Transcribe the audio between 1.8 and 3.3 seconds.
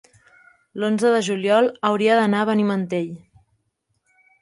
hauria d'anar a Benimantell.